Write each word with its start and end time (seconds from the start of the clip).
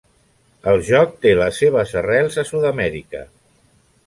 El 0.71 0.79
joc 0.87 1.13
té 1.25 1.33
les 1.41 1.59
seves 1.65 1.93
arrels 2.01 2.41
a 2.45 2.47
Sud-amèrica. 2.53 3.23